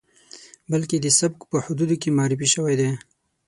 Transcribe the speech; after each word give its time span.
بلکې 0.71 0.97
د 1.01 1.07
سبک 1.19 1.39
په 1.51 1.57
حدودو 1.65 1.95
کې 2.01 2.15
معرفي 2.17 2.47
شوی 2.55 2.75
دی. 2.79 2.89